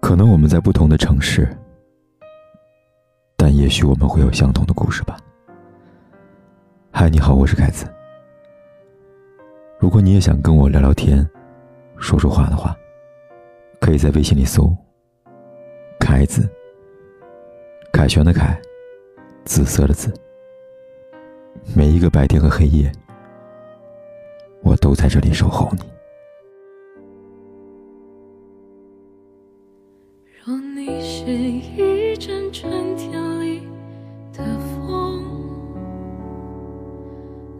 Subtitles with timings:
[0.00, 1.48] 可能我们在不同的城市，
[3.36, 5.16] 但也许我们会有相同的故事吧。
[6.90, 7.86] 嗨，你好，我是凯子。
[9.78, 11.28] 如果你也想跟我聊聊天、
[11.96, 12.76] 说说话的话，
[13.80, 14.74] 可以在微信里搜
[15.98, 16.48] “凯子”，
[17.92, 18.60] 凯旋的凯，
[19.44, 20.12] 紫色的紫。
[21.74, 22.90] 每一个白天和黑夜，
[24.62, 25.93] 我都在这里守候你。
[31.26, 33.62] 是一阵春天里
[34.30, 35.24] 的风，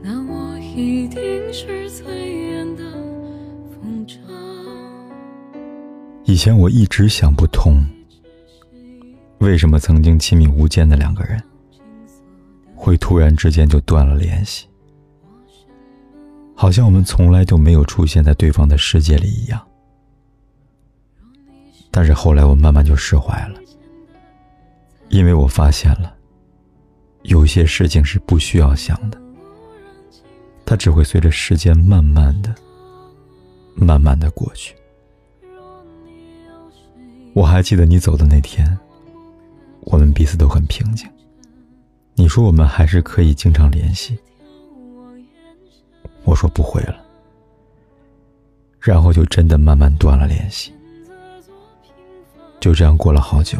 [0.00, 1.20] 那我一定
[1.52, 2.84] 是最远的
[3.72, 4.16] 风筝。
[6.22, 7.84] 以前我一直想不通，
[9.38, 11.42] 为什么曾经亲密无间的两个人，
[12.76, 14.68] 会突然之间就断了联系，
[16.54, 19.60] 好像我们从来就没有出现在对方的世界里一样。
[21.90, 23.60] 但是后来我慢慢就释怀了，
[25.08, 26.14] 因为我发现了，
[27.22, 29.20] 有些事情是不需要想的，
[30.64, 32.54] 它只会随着时间慢慢的、
[33.74, 34.74] 慢慢的过去。
[37.34, 38.78] 我还记得你走的那天，
[39.80, 41.08] 我们彼此都很平静。
[42.14, 44.18] 你说我们还是可以经常联系，
[46.24, 47.00] 我说不会了，
[48.80, 50.72] 然后就真的慢慢断了联系。
[52.60, 53.58] 就这样过了好久，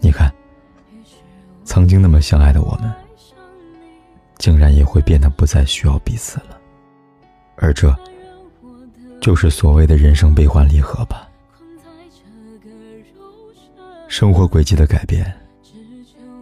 [0.00, 0.32] 你看，
[1.64, 2.92] 曾经那么相爱的我们，
[4.36, 6.58] 竟然也会变得不再需要彼此了，
[7.56, 7.94] 而这，
[9.20, 11.28] 就是所谓的人生悲欢离合吧。
[14.08, 15.32] 生活轨迹的改变，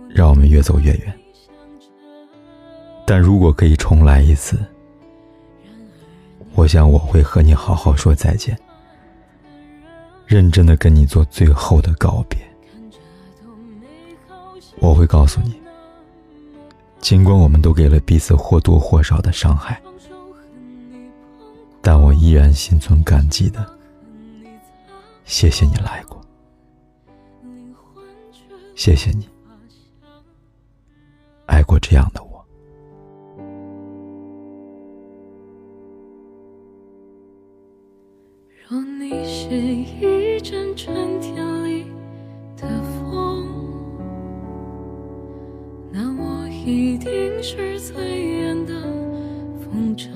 [0.08, 1.12] 让我们越走越远。
[3.04, 4.58] 但如果可以重来一次，
[6.54, 8.58] 我想我会和你好好说再见。
[10.26, 12.38] 认真的跟你做最后的告别，
[14.80, 15.54] 我会告诉你，
[17.00, 19.80] 尽管我们都给了彼此或多或少的伤害，
[21.80, 23.64] 但我依然心存感激的，
[25.24, 26.20] 谢谢你来过，
[28.74, 29.28] 谢谢你
[31.46, 32.25] 爱过这样的我。
[38.68, 41.86] 若你是一阵春天里
[42.56, 43.46] 的风，
[45.92, 48.74] 那我一定是最远的
[49.60, 50.08] 风筝。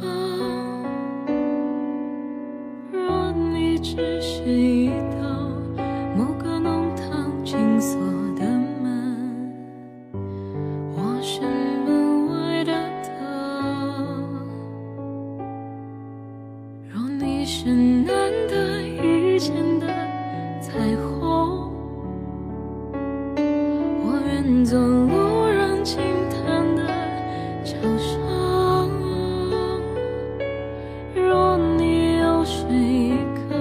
[24.72, 25.98] 我愿做路人轻
[26.30, 26.86] 叹的
[27.64, 28.20] 桥上。
[31.12, 33.56] 若你又是一个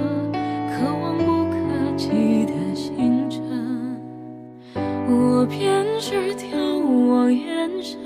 [0.70, 1.58] 可望不可
[1.98, 3.42] 及的星辰，
[5.08, 6.48] 我便是眺
[7.10, 8.00] 望眼神。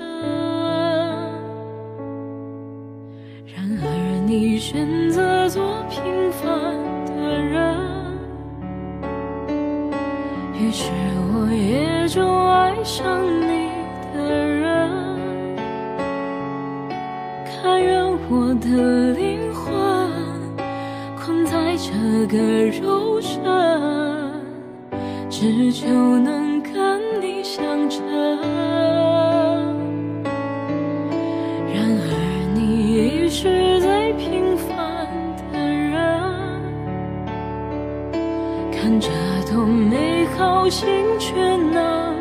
[3.54, 7.76] 然而，你选择做平凡的人，
[10.54, 10.90] 于是
[11.34, 12.33] 我也就
[12.84, 13.70] 上你
[14.12, 14.90] 的人。
[17.46, 19.64] 甘愿我的灵魂
[21.16, 22.36] 困在这个
[22.82, 23.40] 肉身，
[25.30, 28.04] 只求能跟你相衬。
[31.72, 35.08] 然而，你已是最平凡
[35.50, 35.96] 的人，
[38.70, 39.08] 看着
[39.50, 40.86] 多美好，心
[41.18, 42.12] 却那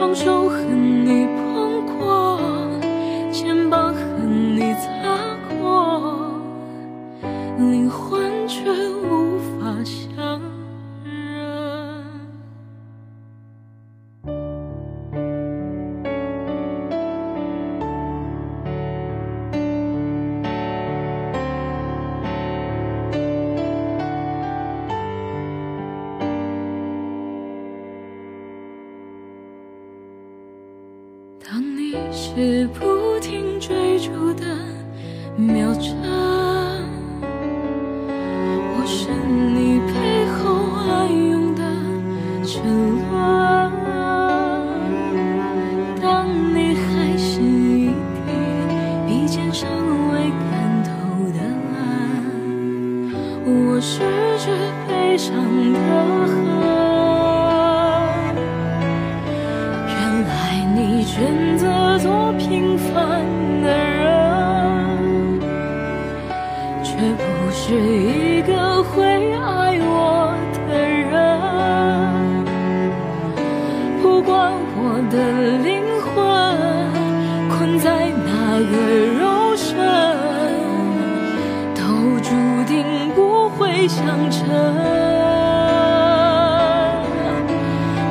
[0.00, 1.26] 双手和你
[32.12, 34.44] 是不停追逐的
[35.36, 35.96] 秒针，
[38.76, 39.08] 我是
[39.54, 39.94] 你背
[40.36, 40.38] 后
[40.88, 41.60] 暗涌的
[42.46, 42.62] 沉
[43.10, 43.10] 沦。
[46.00, 48.28] 当你还是一滴
[49.06, 49.68] 鼻尖尚
[50.12, 50.50] 未干
[50.84, 50.88] 透
[51.32, 51.38] 的
[51.72, 51.82] 蓝，
[53.80, 53.98] 失
[54.38, 54.44] 去
[54.86, 55.34] 悲伤
[55.72, 55.78] 的
[56.26, 56.30] 河。
[59.88, 60.30] 原来
[60.76, 60.78] 你
[75.62, 76.14] 灵魂
[77.48, 78.28] 困在哪
[78.70, 78.76] 个
[79.20, 79.76] 肉身。
[81.74, 81.82] 都
[82.20, 82.30] 注
[82.66, 82.84] 定
[83.14, 84.46] 不会相衬。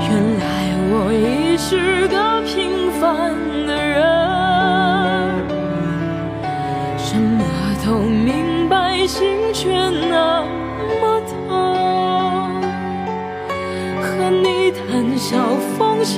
[0.02, 0.10] 原
[0.40, 0.44] 来
[0.92, 3.34] 我已是个平凡
[3.68, 3.98] 的人，
[6.98, 7.44] 什么
[7.86, 10.44] 都明白，心却那
[11.02, 11.30] 么痛。
[14.02, 15.38] 和你谈笑
[15.78, 16.18] 风生，